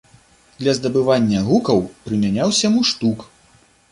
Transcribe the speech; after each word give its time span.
Для 0.61 0.71
здабывання 0.77 1.43
гукаў 1.49 1.83
прымяняўся 2.07 2.67
муштук. 2.79 3.19